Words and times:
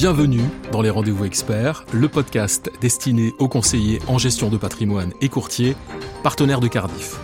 Bienvenue 0.00 0.42
dans 0.70 0.80
les 0.80 0.90
Rendez-vous 0.90 1.24
Experts, 1.24 1.84
le 1.92 2.06
podcast 2.06 2.70
destiné 2.80 3.34
aux 3.40 3.48
conseillers 3.48 3.98
en 4.06 4.16
gestion 4.16 4.48
de 4.48 4.56
patrimoine 4.56 5.12
et 5.20 5.28
courtiers, 5.28 5.74
partenaires 6.22 6.60
de 6.60 6.68
Cardiff. 6.68 7.16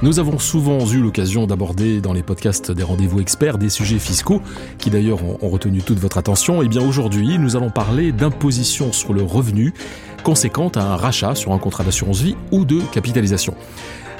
Nous 0.00 0.20
avons 0.20 0.38
souvent 0.38 0.78
eu 0.86 1.00
l'occasion 1.00 1.48
d'aborder 1.48 2.00
dans 2.00 2.12
les 2.12 2.22
podcasts 2.22 2.70
des 2.70 2.84
rendez-vous 2.84 3.18
experts 3.18 3.58
des 3.58 3.68
sujets 3.68 3.98
fiscaux 3.98 4.42
qui 4.78 4.90
d'ailleurs 4.90 5.24
ont 5.24 5.48
retenu 5.48 5.82
toute 5.82 5.98
votre 5.98 6.16
attention. 6.16 6.62
Bien 6.62 6.86
aujourd'hui, 6.86 7.36
nous 7.36 7.56
allons 7.56 7.70
parler 7.70 8.12
d'imposition 8.12 8.92
sur 8.92 9.12
le 9.12 9.24
revenu 9.24 9.74
conséquente 10.22 10.76
à 10.76 10.84
un 10.84 10.96
rachat 10.96 11.34
sur 11.34 11.52
un 11.52 11.58
contrat 11.58 11.82
d'assurance 11.82 12.20
vie 12.20 12.36
ou 12.52 12.64
de 12.64 12.80
capitalisation. 12.92 13.56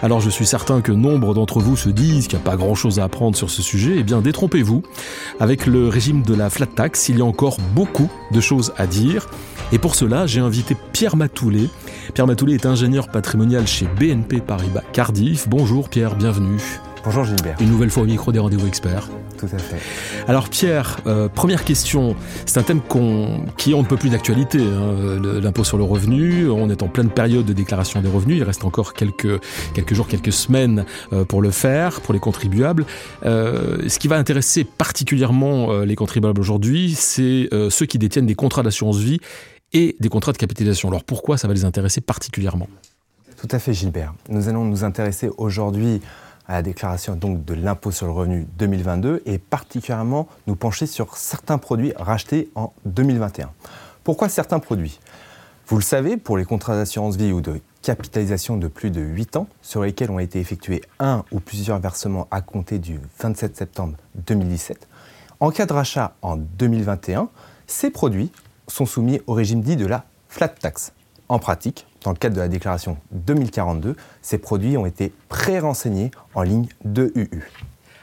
Alors 0.02 0.20
je 0.20 0.30
suis 0.30 0.46
certain 0.46 0.80
que 0.80 0.92
nombre 0.92 1.34
d'entre 1.34 1.60
vous 1.60 1.76
se 1.76 1.88
disent 1.88 2.26
qu'il 2.26 2.38
n'y 2.38 2.44
a 2.44 2.50
pas 2.50 2.56
grand-chose 2.56 2.98
à 2.98 3.04
apprendre 3.04 3.36
sur 3.36 3.50
ce 3.50 3.62
sujet. 3.62 3.94
Eh 3.98 4.02
bien 4.02 4.20
détrompez-vous. 4.20 4.82
Avec 5.40 5.66
le 5.66 5.88
régime 5.88 6.22
de 6.22 6.34
la 6.34 6.50
flat 6.50 6.66
tax, 6.66 7.08
il 7.08 7.18
y 7.18 7.22
a 7.22 7.24
encore 7.24 7.58
beaucoup 7.74 8.10
de 8.30 8.40
choses 8.40 8.72
à 8.76 8.86
dire. 8.86 9.28
Et 9.72 9.78
pour 9.78 9.94
cela, 9.94 10.26
j'ai 10.26 10.40
invité 10.40 10.76
Pierre 10.92 11.16
Matoulet. 11.16 11.68
Pierre 12.12 12.26
Matoulet 12.26 12.54
est 12.54 12.66
ingénieur 12.66 13.08
patrimonial 13.08 13.66
chez 13.66 13.86
BNP 13.98 14.40
Paribas 14.40 14.82
Cardiff. 14.92 15.48
Bonjour 15.48 15.88
Pierre, 15.88 16.16
bienvenue. 16.16 16.60
Bonjour 17.04 17.24
Gilbert. 17.24 17.56
Une 17.60 17.68
nouvelle 17.68 17.90
fois 17.90 18.04
au 18.04 18.06
micro 18.06 18.32
des 18.32 18.38
rendez-vous 18.38 18.66
experts. 18.66 19.10
Tout 19.36 19.48
à 19.52 19.58
fait. 19.58 19.76
Alors 20.26 20.48
Pierre, 20.48 21.00
euh, 21.06 21.28
première 21.28 21.64
question, 21.64 22.16
c'est 22.46 22.58
un 22.58 22.62
thème 22.62 22.80
qui 23.58 23.74
on 23.74 23.82
ne 23.82 23.86
peut 23.86 23.98
plus 23.98 24.08
d'actualité, 24.08 24.58
hein, 24.58 25.20
l'impôt 25.42 25.64
sur 25.64 25.76
le 25.76 25.84
revenu. 25.84 26.48
On 26.48 26.70
est 26.70 26.82
en 26.82 26.88
pleine 26.88 27.10
période 27.10 27.44
de 27.44 27.52
déclaration 27.52 28.00
des 28.00 28.08
revenus, 28.08 28.38
il 28.38 28.42
reste 28.42 28.64
encore 28.64 28.94
quelques, 28.94 29.38
quelques 29.74 29.92
jours, 29.92 30.08
quelques 30.08 30.32
semaines 30.32 30.86
euh, 31.12 31.26
pour 31.26 31.42
le 31.42 31.50
faire, 31.50 32.00
pour 32.00 32.14
les 32.14 32.20
contribuables. 32.20 32.86
Euh, 33.26 33.86
ce 33.86 33.98
qui 33.98 34.08
va 34.08 34.16
intéresser 34.16 34.64
particulièrement 34.64 35.80
les 35.80 35.96
contribuables 35.96 36.40
aujourd'hui, 36.40 36.94
c'est 36.96 37.50
ceux 37.68 37.86
qui 37.86 37.98
détiennent 37.98 38.26
des 38.26 38.34
contrats 38.34 38.62
d'assurance 38.62 38.96
vie 38.96 39.20
et 39.74 39.94
des 40.00 40.08
contrats 40.08 40.32
de 40.32 40.38
capitalisation. 40.38 40.88
Alors 40.88 41.04
pourquoi 41.04 41.36
ça 41.36 41.48
va 41.48 41.54
les 41.54 41.66
intéresser 41.66 42.00
particulièrement? 42.00 42.68
Tout 43.36 43.48
à 43.50 43.58
fait 43.58 43.74
Gilbert. 43.74 44.14
Nous 44.30 44.48
allons 44.48 44.64
nous 44.64 44.84
intéresser 44.84 45.28
aujourd'hui 45.36 46.00
à 46.46 46.54
la 46.54 46.62
déclaration 46.62 47.16
de 47.16 47.54
l'impôt 47.54 47.90
sur 47.90 48.06
le 48.06 48.12
revenu 48.12 48.46
2022 48.58 49.22
et 49.26 49.38
particulièrement 49.38 50.28
nous 50.46 50.56
pencher 50.56 50.86
sur 50.86 51.16
certains 51.16 51.58
produits 51.58 51.92
rachetés 51.96 52.50
en 52.54 52.72
2021. 52.84 53.50
Pourquoi 54.02 54.28
certains 54.28 54.58
produits? 54.58 55.00
Vous 55.66 55.76
le 55.76 55.82
savez, 55.82 56.18
pour 56.18 56.36
les 56.36 56.44
contrats 56.44 56.76
d'assurance 56.76 57.16
vie 57.16 57.32
ou 57.32 57.40
de 57.40 57.60
capitalisation 57.80 58.58
de 58.58 58.68
plus 58.68 58.90
de 58.90 59.00
8 59.00 59.36
ans, 59.36 59.46
sur 59.62 59.82
lesquels 59.82 60.10
ont 60.10 60.18
été 60.18 60.38
effectués 60.38 60.82
un 60.98 61.24
ou 61.32 61.40
plusieurs 61.40 61.78
versements 61.78 62.28
à 62.30 62.42
compter 62.42 62.78
du 62.78 63.00
27 63.20 63.56
septembre 63.56 63.94
2017, 64.26 64.86
en 65.40 65.50
cas 65.50 65.66
de 65.66 65.72
rachat 65.72 66.14
en 66.22 66.36
2021, 66.36 67.28
ces 67.66 67.90
produits 67.90 68.30
sont 68.68 68.86
soumis 68.86 69.20
au 69.26 69.32
régime 69.32 69.62
dit 69.62 69.76
de 69.76 69.86
la 69.86 70.04
flat 70.28 70.48
tax. 70.48 70.92
En 71.28 71.38
pratique, 71.38 71.86
dans 72.04 72.12
le 72.12 72.16
cadre 72.16 72.36
de 72.36 72.40
la 72.40 72.48
déclaration 72.48 72.98
2042, 73.12 73.96
ces 74.22 74.38
produits 74.38 74.76
ont 74.76 74.86
été 74.86 75.12
pré-renseignés 75.28 76.10
en 76.34 76.42
ligne 76.42 76.68
de 76.84 77.10
UU. 77.16 77.50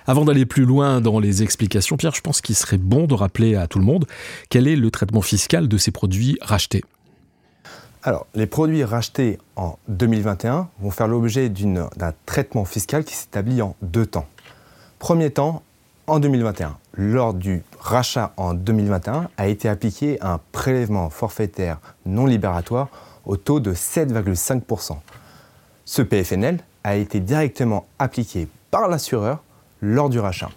Avant 0.07 0.25
d'aller 0.25 0.47
plus 0.47 0.65
loin 0.65 0.99
dans 0.99 1.19
les 1.19 1.43
explications, 1.43 1.95
Pierre, 1.95 2.15
je 2.15 2.21
pense 2.21 2.41
qu'il 2.41 2.55
serait 2.55 2.79
bon 2.79 3.05
de 3.05 3.13
rappeler 3.13 3.55
à 3.55 3.67
tout 3.67 3.77
le 3.77 3.85
monde 3.85 4.07
quel 4.49 4.67
est 4.67 4.75
le 4.75 4.89
traitement 4.89 5.21
fiscal 5.21 5.67
de 5.67 5.77
ces 5.77 5.91
produits 5.91 6.37
rachetés. 6.41 6.83
Alors, 8.03 8.25
les 8.33 8.47
produits 8.47 8.83
rachetés 8.83 9.37
en 9.55 9.77
2021 9.87 10.69
vont 10.79 10.89
faire 10.89 11.07
l'objet 11.07 11.49
d'un 11.49 12.13
traitement 12.25 12.65
fiscal 12.65 13.03
qui 13.03 13.13
s'établit 13.13 13.61
en 13.61 13.75
deux 13.83 14.07
temps. 14.07 14.25
Premier 14.97 15.29
temps, 15.29 15.61
en 16.07 16.19
2021, 16.19 16.77
lors 16.95 17.35
du 17.35 17.61
rachat 17.79 18.33
en 18.37 18.55
2021, 18.55 19.29
a 19.37 19.47
été 19.47 19.69
appliqué 19.69 20.19
un 20.21 20.39
prélèvement 20.51 21.11
forfaitaire 21.11 21.79
non 22.07 22.25
libératoire 22.25 22.89
au 23.25 23.37
taux 23.37 23.59
de 23.59 23.73
7,5%. 23.73 24.97
Ce 25.85 26.01
PFNL 26.01 26.59
a 26.83 26.95
été 26.95 27.19
directement 27.19 27.85
appliqué 27.99 28.47
par 28.71 28.87
l'assureur 28.87 29.43
lors 29.81 30.09
du 30.09 30.19
rachat. 30.19 30.49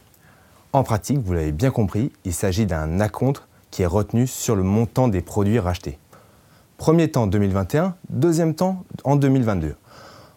En 0.72 0.82
pratique, 0.82 1.18
vous 1.18 1.32
l'avez 1.32 1.52
bien 1.52 1.70
compris, 1.70 2.12
il 2.24 2.32
s'agit 2.32 2.66
d'un 2.66 3.00
acompte 3.00 3.42
qui 3.70 3.82
est 3.82 3.86
retenu 3.86 4.26
sur 4.26 4.56
le 4.56 4.62
montant 4.62 5.08
des 5.08 5.20
produits 5.20 5.58
rachetés. 5.58 5.98
Premier 6.78 7.10
temps 7.10 7.26
2021, 7.26 7.94
deuxième 8.10 8.54
temps 8.54 8.84
en 9.04 9.16
2022. 9.16 9.76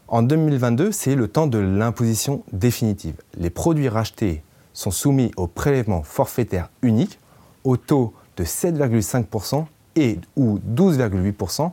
En 0.08 0.24
2022, 0.24 0.92
c'est 0.92 1.16
le 1.16 1.28
temps 1.28 1.48
de 1.48 1.58
l'imposition 1.58 2.44
définitive. 2.54 3.16
Les 3.36 3.50
produits 3.50 3.90
rachetés 3.90 4.42
sont 4.74 4.92
soumis 4.92 5.32
au 5.36 5.48
prélèvement 5.48 6.04
forfaitaire 6.04 6.70
unique 6.82 7.20
au 7.64 7.76
taux 7.76 8.14
de 8.38 8.44
7,5% 8.44 9.66
et 9.96 10.20
ou 10.36 10.60
12,8% 10.60 11.72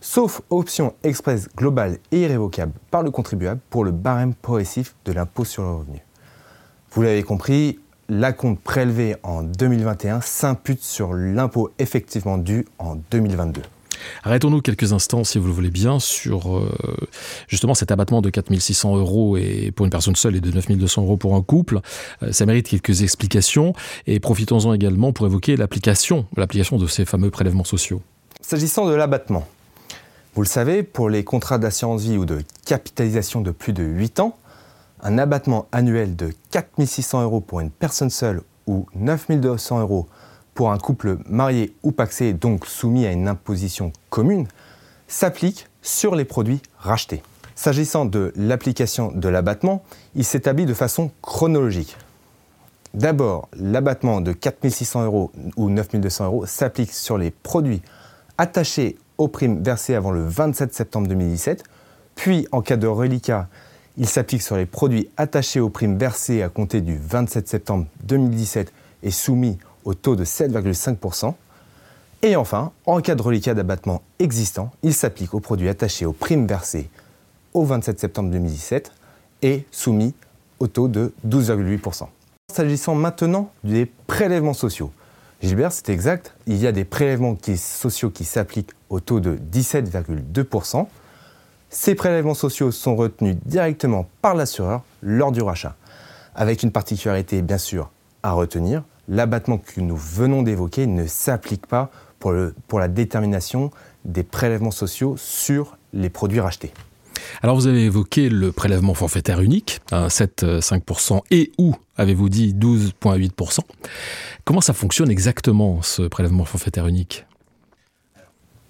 sauf 0.00 0.40
option 0.50 0.94
express 1.02 1.48
globale 1.56 1.98
et 2.12 2.22
irrévocable 2.22 2.72
par 2.90 3.02
le 3.02 3.10
contribuable 3.10 3.60
pour 3.70 3.84
le 3.84 3.90
barème 3.90 4.34
progressif 4.34 4.94
de 5.04 5.12
l'impôt 5.12 5.44
sur 5.44 5.62
le 5.62 5.70
revenu. 5.70 6.02
Vous 6.92 7.02
l'avez 7.02 7.22
compris, 7.22 7.78
l'acompte 8.08 8.60
prélevé 8.60 9.16
en 9.22 9.42
2021 9.42 10.20
s'impute 10.20 10.82
sur 10.82 11.12
l'impôt 11.14 11.70
effectivement 11.78 12.38
dû 12.38 12.66
en 12.78 12.96
2022. 13.10 13.62
Arrêtons-nous 14.24 14.62
quelques 14.62 14.92
instants, 14.92 15.24
si 15.24 15.38
vous 15.38 15.46
le 15.46 15.52
voulez 15.52 15.70
bien, 15.70 16.00
sur 16.00 16.56
euh, 16.56 16.70
justement 17.48 17.74
cet 17.74 17.90
abattement 17.90 18.22
de 18.22 18.30
4600 18.30 18.96
euros 18.96 19.36
et 19.36 19.72
pour 19.72 19.84
une 19.84 19.90
personne 19.90 20.16
seule 20.16 20.36
et 20.36 20.40
de 20.40 20.50
9200 20.50 21.02
euros 21.02 21.16
pour 21.16 21.36
un 21.36 21.42
couple. 21.42 21.80
Euh, 22.22 22.32
ça 22.32 22.46
mérite 22.46 22.68
quelques 22.68 23.02
explications 23.02 23.74
et 24.06 24.20
profitons-en 24.20 24.72
également 24.72 25.12
pour 25.12 25.26
évoquer 25.26 25.56
l'application, 25.56 26.26
l'application 26.36 26.78
de 26.78 26.86
ces 26.86 27.04
fameux 27.04 27.30
prélèvements 27.30 27.64
sociaux. 27.64 28.02
S'agissant 28.40 28.86
de 28.86 28.94
l'abattement, 28.94 29.46
vous 30.34 30.42
le 30.42 30.46
savez, 30.46 30.84
pour 30.84 31.08
les 31.08 31.24
contrats 31.24 31.58
d'assurance 31.58 32.02
vie 32.02 32.16
ou 32.16 32.24
de 32.24 32.42
capitalisation 32.64 33.40
de 33.40 33.50
plus 33.50 33.72
de 33.72 33.82
8 33.82 34.20
ans, 34.20 34.36
un 35.02 35.18
abattement 35.18 35.66
annuel 35.72 36.14
de 36.14 36.32
4 36.50 36.84
600 36.84 37.22
euros 37.22 37.40
pour 37.40 37.60
une 37.60 37.70
personne 37.70 38.10
seule 38.10 38.42
ou 38.66 38.86
9 38.94 39.40
200 39.40 39.80
euros 39.80 40.06
pour 40.54 40.70
un 40.70 40.78
couple 40.78 41.18
marié 41.26 41.74
ou 41.82 41.90
paxé, 41.90 42.32
donc 42.32 42.66
soumis 42.66 43.06
à 43.06 43.12
une 43.12 43.26
imposition 43.26 43.92
commune, 44.08 44.46
s'applique 45.08 45.66
sur 45.82 46.14
les 46.14 46.24
produits 46.24 46.62
rachetés. 46.78 47.22
S'agissant 47.56 48.04
de 48.04 48.32
l'application 48.36 49.10
de 49.12 49.28
l'abattement, 49.28 49.82
il 50.14 50.24
s'établit 50.24 50.64
de 50.64 50.74
façon 50.74 51.10
chronologique. 51.22 51.96
D'abord, 52.94 53.48
l'abattement 53.56 54.20
de 54.20 54.32
4 54.32 54.68
600 54.68 55.04
euros 55.04 55.32
ou 55.56 55.70
9 55.70 55.96
200 55.96 56.24
euros 56.26 56.46
s'applique 56.46 56.92
sur 56.92 57.18
les 57.18 57.30
produits 57.30 57.82
attachés 58.38 58.96
aux 59.20 59.28
primes 59.28 59.62
versées 59.62 59.94
avant 59.94 60.12
le 60.12 60.24
27 60.24 60.72
septembre 60.72 61.06
2017. 61.08 61.64
Puis, 62.14 62.48
en 62.52 62.62
cas 62.62 62.78
de 62.78 62.86
reliquat, 62.86 63.48
il 63.98 64.08
s'applique 64.08 64.40
sur 64.40 64.56
les 64.56 64.64
produits 64.64 65.10
attachés 65.18 65.60
aux 65.60 65.68
primes 65.68 65.98
versées 65.98 66.42
à 66.42 66.48
compter 66.48 66.80
du 66.80 66.96
27 66.96 67.46
septembre 67.46 67.86
2017 68.04 68.72
et 69.02 69.10
soumis 69.10 69.58
au 69.84 69.92
taux 69.92 70.16
de 70.16 70.24
7,5%. 70.24 71.34
Et 72.22 72.34
enfin, 72.34 72.72
en 72.86 73.00
cas 73.02 73.14
de 73.14 73.20
reliquat 73.20 73.52
d'abattement 73.52 74.00
existant, 74.18 74.70
il 74.82 74.94
s'applique 74.94 75.34
aux 75.34 75.40
produits 75.40 75.68
attachés 75.68 76.06
aux 76.06 76.12
primes 76.14 76.46
versées 76.46 76.88
au 77.52 77.64
27 77.64 78.00
septembre 78.00 78.30
2017 78.30 78.90
et 79.42 79.66
soumis 79.70 80.14
au 80.60 80.66
taux 80.66 80.88
de 80.88 81.12
12,8%. 81.28 82.06
S'agissant 82.50 82.94
maintenant 82.94 83.50
des 83.64 83.84
prélèvements 84.06 84.54
sociaux, 84.54 84.92
Gilbert, 85.42 85.72
c'est 85.72 85.90
exact. 85.90 86.34
Il 86.46 86.56
y 86.56 86.66
a 86.66 86.72
des 86.72 86.84
prélèvements 86.84 87.36
sociaux 87.56 88.10
qui 88.10 88.24
s'appliquent 88.24 88.72
au 88.90 89.00
taux 89.00 89.20
de 89.20 89.38
17,2%. 89.52 90.86
Ces 91.70 91.94
prélèvements 91.94 92.34
sociaux 92.34 92.72
sont 92.72 92.96
retenus 92.96 93.36
directement 93.46 94.08
par 94.20 94.34
l'assureur 94.34 94.82
lors 95.02 95.32
du 95.32 95.40
rachat. 95.40 95.76
Avec 96.34 96.62
une 96.62 96.72
particularité 96.72 97.42
bien 97.42 97.58
sûr 97.58 97.90
à 98.22 98.32
retenir, 98.32 98.82
l'abattement 99.08 99.58
que 99.58 99.80
nous 99.80 99.96
venons 99.96 100.42
d'évoquer 100.42 100.86
ne 100.86 101.06
s'applique 101.06 101.66
pas 101.66 101.90
pour, 102.18 102.32
la 102.32 102.88
détermination 102.88 103.70
des 104.04 104.22
prélèvements 104.22 104.70
sociaux 104.70 105.16
sur 105.16 105.78
les 105.92 106.10
produits 106.10 106.40
rachetés. 106.40 106.72
Alors 107.42 107.54
vous 107.54 107.66
avez 107.66 107.84
évoqué 107.84 108.28
le 108.28 108.52
prélèvement 108.52 108.94
forfaitaire 108.94 109.40
unique, 109.40 109.80
7,5% 109.90 111.20
et 111.30 111.52
ou, 111.58 111.74
avez-vous 111.96 112.28
dit, 112.28 112.54
12,8%. 112.54 113.60
Comment 114.44 114.60
ça 114.60 114.72
fonctionne 114.72 115.10
exactement, 115.10 115.82
ce 115.82 116.02
prélèvement 116.02 116.44
forfaitaire 116.44 116.86
unique? 116.86 117.24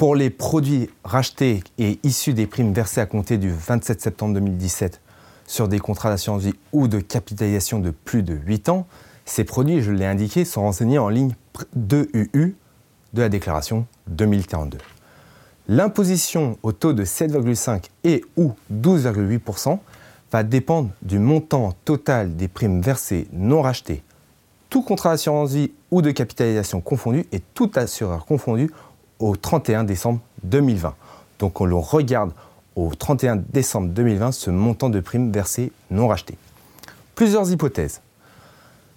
Pour 0.01 0.15
les 0.15 0.31
produits 0.31 0.89
rachetés 1.05 1.63
et 1.77 1.99
issus 2.05 2.33
des 2.33 2.47
primes 2.47 2.73
versées 2.73 3.03
à 3.03 3.07
compter 3.07 3.37
du 3.37 3.51
27 3.51 4.01
septembre 4.01 4.33
2017 4.33 4.99
sur 5.47 5.69
des 5.69 5.79
contrats 5.79 6.09
d'assurance 6.09 6.41
vie 6.41 6.55
ou 6.73 6.89
de 6.89 7.01
capitalisation 7.01 7.81
de 7.81 7.91
plus 7.91 8.23
de 8.23 8.33
8 8.33 8.71
ans, 8.71 8.87
ces 9.27 9.45
produits, 9.45 9.83
je 9.83 9.93
l'ai 9.93 10.07
indiqué, 10.07 10.47
sont 10.47 10.63
renseignés 10.63 10.99
en 10.99 11.11
ligne 11.11 11.35
2UU 11.77 12.55
de 13.13 13.21
la 13.21 13.29
déclaration 13.29 13.85
2042. 14.07 14.79
L'imposition 15.69 16.57
au 16.63 16.73
taux 16.73 16.95
de 16.95 17.05
7,5 17.05 17.83
et 18.05 18.25
ou 18.39 18.55
12,8% 18.73 19.81
va 20.33 20.43
dépendre 20.45 20.89
du 21.03 21.19
montant 21.19 21.75
total 21.85 22.37
des 22.37 22.49
primes 22.49 22.81
versées 22.81 23.29
non 23.35 23.61
rachetées 23.61 24.03
tout 24.71 24.83
contrat 24.83 25.11
d'assurance 25.11 25.51
vie 25.51 25.73
ou 25.91 26.01
de 26.01 26.13
capitalisation 26.13 26.81
confondu 26.81 27.27
et 27.33 27.41
tout 27.41 27.71
assureur 27.75 28.25
confondu 28.25 28.71
au 29.21 29.37
31 29.37 29.85
décembre 29.85 30.21
2020. 30.43 30.95
Donc 31.39 31.61
on 31.61 31.65
le 31.65 31.77
regarde 31.77 32.33
au 32.75 32.95
31 32.95 33.37
décembre 33.37 33.89
2020 33.91 34.33
ce 34.33 34.51
montant 34.51 34.91
de 34.91 35.01
primes 35.01 35.31
versées 35.31 35.73
non 35.91 36.09
rachetées. 36.09 36.39
Plusieurs 37.15 37.51
hypothèses. 37.53 38.01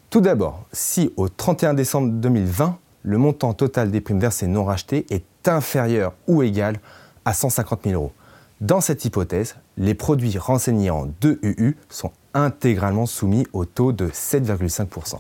Tout 0.10 0.22
d'abord, 0.22 0.66
si 0.72 1.12
au 1.18 1.30
31 1.30 1.74
décembre 1.74 2.10
2020, 2.10 2.78
le 3.04 3.18
montant 3.18 3.54
total 3.54 3.92
des 3.92 4.00
primes 4.00 4.20
versées 4.20 4.48
non 4.48 4.64
rachetées 4.64 5.06
est 5.10 5.48
inférieur 5.48 6.14
ou 6.28 6.42
égal 6.42 6.80
à 7.26 7.34
150 7.34 7.82
000 7.84 7.96
euros. 7.96 8.14
Dans 8.62 8.80
cette 8.80 9.04
hypothèse, 9.04 9.56
les 9.78 9.94
produits 9.94 10.38
renseignés 10.38 10.90
en 10.90 11.08
2UU 11.22 11.76
sont 11.90 12.12
intégralement 12.34 13.06
soumis 13.06 13.46
au 13.52 13.66
taux 13.66 13.92
de 13.92 14.08
7,5%. 14.08 15.18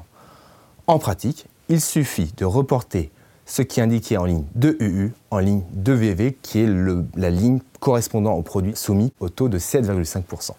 En 0.88 1.00
pratique, 1.00 1.48
il 1.70 1.82
suffit 1.82 2.32
de 2.38 2.46
reporter 2.46 3.12
ce 3.46 3.62
qui 3.62 3.80
est 3.80 3.84
indiqué 3.84 4.18
en 4.18 4.26
ligne 4.26 4.46
2UU 4.58 5.12
en 5.32 5.40
ligne 5.40 5.64
2VV, 5.78 6.36
qui 6.42 6.60
est 6.60 6.70
la 7.16 7.30
ligne 7.30 7.60
correspondant 7.80 8.34
aux 8.34 8.42
produits 8.42 8.76
soumis 8.76 9.12
au 9.20 9.30
taux 9.30 9.50
de 9.50 9.60
7,5%. 9.60 10.52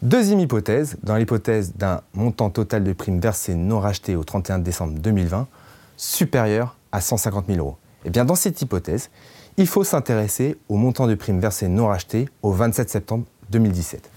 Deuxième 0.00 0.40
hypothèse, 0.40 0.96
dans 1.02 1.16
l'hypothèse 1.16 1.74
d'un 1.76 2.00
montant 2.14 2.50
total 2.50 2.82
de 2.82 2.92
primes 2.92 3.20
versées 3.20 3.54
non 3.54 3.78
rachetées 3.78 4.16
au 4.16 4.24
31 4.24 4.58
décembre 4.58 4.98
2020, 4.98 5.46
supérieur 5.96 6.76
à 6.90 7.00
150 7.00 7.46
000 7.46 7.58
euros. 7.58 7.76
Et 8.04 8.08
eh 8.08 8.10
bien 8.10 8.24
dans 8.24 8.34
cette 8.34 8.60
hypothèse, 8.60 9.10
il 9.58 9.66
faut 9.68 9.84
s'intéresser 9.84 10.56
au 10.68 10.76
montant 10.76 11.06
de 11.06 11.14
primes 11.14 11.38
versées 11.38 11.68
non 11.68 11.86
rachetées 11.86 12.28
au 12.42 12.50
27 12.50 12.90
septembre 12.90 13.24
2017. 13.50 14.10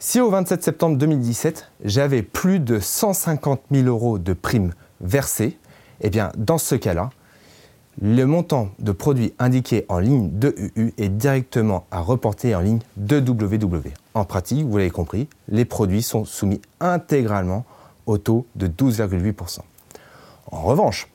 Si 0.00 0.20
au 0.20 0.30
27 0.30 0.64
septembre 0.64 0.96
2017, 0.96 1.70
j'avais 1.84 2.22
plus 2.22 2.60
de 2.60 2.80
150 2.80 3.60
000 3.70 3.86
euros 3.86 4.18
de 4.18 4.32
primes 4.32 4.72
versées, 5.00 5.58
eh 6.00 6.10
bien 6.10 6.30
dans 6.36 6.58
ce 6.58 6.74
cas-là, 6.74 7.10
le 8.00 8.24
montant 8.24 8.68
de 8.78 8.92
produits 8.92 9.34
indiqué 9.38 9.84
en 9.88 9.98
ligne 9.98 10.30
de 10.38 10.54
UU 10.76 10.94
est 10.98 11.08
directement 11.08 11.86
à 11.90 12.00
reporter 12.00 12.54
en 12.54 12.60
ligne 12.60 12.78
de 12.96 13.18
WW. 13.18 13.88
En 14.14 14.24
pratique, 14.24 14.64
vous 14.64 14.76
l'avez 14.76 14.90
compris, 14.90 15.28
les 15.48 15.64
produits 15.64 16.02
sont 16.02 16.24
soumis 16.24 16.60
intégralement 16.80 17.64
au 18.06 18.18
taux 18.18 18.46
de 18.54 18.68
12,8%. 18.68 19.58
En 20.50 20.62
revanche, 20.62 21.08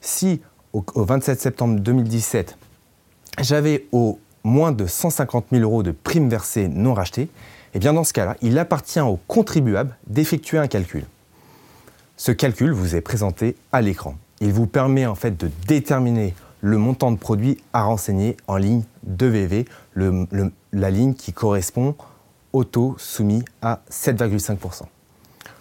si 0.00 0.40
au, 0.72 0.84
27 0.94 1.40
septembre 1.40 1.80
2017, 1.80 2.58
j'avais 3.40 3.86
au 3.92 4.18
moins 4.44 4.72
de 4.72 4.86
150 4.86 5.46
000 5.50 5.62
euros 5.62 5.82
de 5.82 5.92
primes 5.92 6.28
versées 6.28 6.68
non 6.68 6.94
rachetées, 6.94 7.28
eh 7.74 7.78
bien 7.78 7.92
dans 7.92 8.04
ce 8.04 8.12
cas-là, 8.12 8.36
il 8.42 8.58
appartient 8.58 9.00
au 9.00 9.18
contribuable 9.26 9.96
d'effectuer 10.06 10.58
un 10.58 10.68
calcul. 10.68 11.04
Ce 12.20 12.32
calcul 12.32 12.72
vous 12.72 12.96
est 12.96 13.00
présenté 13.00 13.54
à 13.70 13.80
l'écran. 13.80 14.16
Il 14.40 14.52
vous 14.52 14.66
permet 14.66 15.06
en 15.06 15.14
fait 15.14 15.38
de 15.38 15.48
déterminer 15.68 16.34
le 16.60 16.76
montant 16.76 17.12
de 17.12 17.16
produit 17.16 17.58
à 17.72 17.84
renseigner 17.84 18.36
en 18.48 18.56
ligne 18.56 18.82
2VV, 19.08 19.66
la 20.72 20.90
ligne 20.90 21.14
qui 21.14 21.32
correspond 21.32 21.94
au 22.52 22.64
taux 22.64 22.96
soumis 22.98 23.44
à 23.62 23.82
7,5%. 23.88 24.82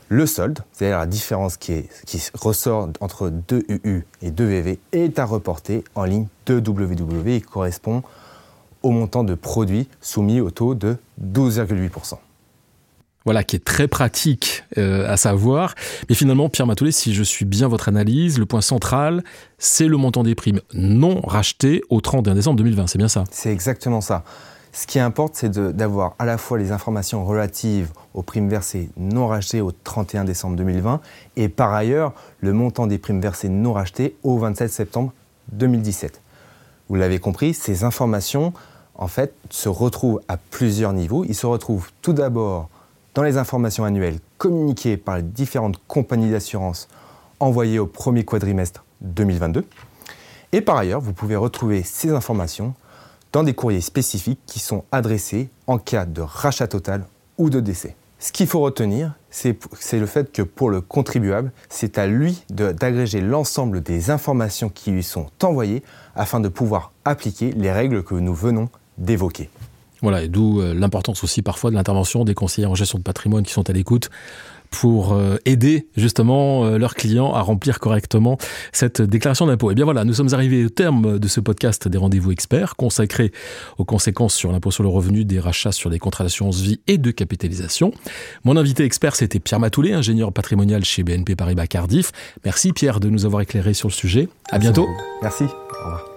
Le 0.09 0.25
solde, 0.25 0.57
c'est-à-dire 0.74 0.98
la 0.98 1.06
différence 1.06 1.57
qui, 1.57 1.86
ressort 2.33 2.89
entre 3.01 3.30
2UU 3.30 4.01
et 4.24 4.31
2VV, 4.31 4.80
est 4.94 5.19
à 5.19 5.25
reporter 5.25 5.83
en 5.94 6.06
ligne 6.06 6.25
2WW 6.48 7.27
et 7.36 7.42
correspond 7.42 8.01
au 8.81 8.89
montant 8.89 9.24
de 9.24 9.36
produit 9.36 9.88
soumis 10.01 10.42
au 10.42 10.50
taux 10.50 10.74
de 10.74 10.98
12,8% 11.21 12.18
voilà, 13.28 13.44
qui 13.44 13.58
est 13.58 13.66
très 13.66 13.90
pratique 13.90 14.64
euh, 14.78 15.06
à 15.12 15.18
savoir. 15.18 15.76
Mais 16.08 16.16
finalement, 16.16 16.48
Pierre 16.48 16.66
Matoulet, 16.66 16.94
si 16.94 17.14
je 17.14 17.24
suis 17.24 17.44
bien 17.44 17.68
votre 17.68 17.90
analyse, 17.90 18.40
le 18.40 18.46
point 18.46 18.62
central, 18.62 19.22
c'est 19.58 19.90
le 19.90 19.98
montant 19.98 20.24
des 20.24 20.34
primes 20.34 20.62
non 20.74 21.20
rachetées 21.20 21.82
au 21.90 22.00
31 22.00 22.36
décembre 22.36 22.56
2020. 22.56 22.88
C'est 22.88 22.98
bien 22.98 23.10
ça? 23.10 23.26
C'est 23.30 23.52
exactement 23.52 24.00
ça. 24.00 24.24
Ce 24.72 24.88
qui 24.88 24.98
importe, 24.98 25.36
c'est 25.36 25.52
d'avoir 25.52 26.16
à 26.20 26.26
la 26.26 26.38
fois 26.38 26.58
les 26.58 26.72
informations 26.72 27.26
relatives 27.26 27.90
aux 28.14 28.22
primes 28.22 28.48
versées 28.48 28.92
non 28.96 29.28
rachetées 29.28 29.60
au 29.60 29.74
31 29.74 30.24
décembre 30.24 30.56
2020 30.56 31.02
et 31.36 31.50
par 31.50 31.74
ailleurs 31.74 32.14
le 32.40 32.54
montant 32.54 32.88
des 32.88 32.98
primes 32.98 33.20
versées 33.20 33.50
non 33.50 33.74
rachetées 33.74 34.16
au 34.24 34.38
27 34.38 34.72
septembre 34.72 35.12
2017. 35.52 36.22
Vous 36.88 36.96
l'avez 36.96 37.20
compris, 37.20 37.54
ces 37.54 37.84
informations 37.84 38.54
en 38.96 39.08
fait 39.08 39.34
se 39.50 39.68
retrouvent 39.68 40.22
à 40.30 40.38
plusieurs 40.38 40.94
niveaux. 40.94 41.26
Ils 41.26 41.36
se 41.36 41.46
retrouvent 41.46 41.90
tout 42.02 42.14
d'abord 42.14 42.70
dans 43.18 43.24
les 43.24 43.38
informations 43.38 43.84
annuelles 43.84 44.19
communiquées 44.38 44.96
par 44.96 45.18
les 45.18 45.24
différentes 45.24 45.81
compagnies 45.88 46.30
d'assurance 46.30 46.88
envoyées 47.40 47.80
au 47.80 47.88
premier 47.88 48.24
quadrimestre 48.24 48.86
2022. 49.02 49.66
Et 50.52 50.62
par 50.62 50.78
ailleurs, 50.78 51.02
vous 51.02 51.14
pouvez 51.14 51.36
retrouver 51.36 51.81
ces 51.81 52.12
informations 52.12 52.75
dans 53.34 53.42
des 53.42 53.56
courriers 53.56 53.81
spécifiques 53.81 54.42
qui 54.46 54.60
sont 54.60 54.84
adressés 54.92 55.50
en 55.66 55.80
cas 55.80 56.06
de 56.06 56.22
rachat 56.22 56.68
total 56.68 57.08
ou 57.40 57.50
de 57.50 57.60
décès. 57.60 57.96
Ce 58.19 58.31
qu'il 58.31 58.46
faut 58.46 58.60
retenir, 58.60 59.14
c'est 59.31 59.58
le 59.94 60.06
fait 60.06 60.31
que 60.31 60.44
pour 60.44 60.69
le 60.69 60.81
contribuable, 60.81 61.52
c'est 61.69 61.98
à 61.98 62.06
lui 62.06 62.44
d'agréger 62.52 63.22
l'ensemble 63.22 63.81
des 63.81 64.12
informations 64.12 64.69
qui 64.69 64.92
lui 64.92 65.02
sont 65.02 65.25
envoyées 65.42 65.81
afin 66.16 66.40
de 66.40 66.50
pouvoir 66.50 66.92
appliquer 67.04 67.52
les 67.54 67.72
règles 67.72 68.04
que 68.04 68.14
nous 68.14 68.36
venons 68.36 68.69
d'évoquer. 69.00 69.50
Voilà, 70.02 70.24
et 70.24 70.28
d'où 70.28 70.62
euh, 70.62 70.74
l'importance 70.74 71.24
aussi 71.24 71.42
parfois 71.42 71.70
de 71.70 71.76
l'intervention 71.76 72.24
des 72.24 72.34
conseillers 72.34 72.68
en 72.68 72.76
gestion 72.76 72.98
de 72.98 73.04
patrimoine 73.04 73.44
qui 73.44 73.54
sont 73.54 73.70
à 73.70 73.74
l'écoute 73.74 74.10
pour 74.70 75.14
euh, 75.14 75.38
aider 75.46 75.88
justement 75.96 76.66
euh, 76.66 76.78
leurs 76.78 76.96
clients 76.96 77.34
à 77.34 77.42
remplir 77.42 77.80
correctement 77.80 78.38
cette 78.72 79.02
déclaration 79.02 79.48
d'impôt. 79.48 79.70
Et 79.70 79.74
eh 79.74 79.76
bien 79.76 79.86
voilà, 79.86 80.04
nous 80.04 80.14
sommes 80.14 80.34
arrivés 80.34 80.66
au 80.66 80.70
terme 80.70 81.20
de 81.20 81.28
ce 81.28 81.40
podcast 81.40 81.88
des 81.88 81.98
rendez-vous 81.98 82.32
experts 82.32 82.76
consacré 82.76 83.32
aux 83.78 83.86
conséquences 83.86 84.36
sur 84.36 84.52
l'impôt 84.52 84.72
sur 84.72 84.84
le 84.84 84.90
revenu 84.90 85.26
des 85.26 85.40
rachats 85.40 85.72
sur 85.72 85.90
des 85.90 86.00
contrats 86.00 86.24
d'assurance 86.24 86.60
vie 86.60 86.80
et 86.88 86.98
de 86.98 87.12
capitalisation. 87.12 87.92
Mon 88.44 88.58
invité 88.58 88.84
expert, 88.84 89.16
c'était 89.16 89.40
Pierre 89.40 89.60
Matoulet, 89.60 89.94
ingénieur 89.94 90.34
patrimonial 90.34 90.84
chez 90.84 91.04
BNP 91.04 91.36
Paribas 91.36 91.68
Cardiff. 91.68 92.12
Merci 92.46 92.74
Pierre 92.74 93.00
de 93.00 93.10
nous 93.10 93.26
avoir 93.26 93.42
éclairé 93.42 93.74
sur 93.74 93.88
le 93.88 93.94
sujet. 93.94 94.28
À 94.52 94.60
bientôt. 94.60 94.88
Merci. 95.22 95.44
Au 95.44 95.86
revoir. 95.86 96.17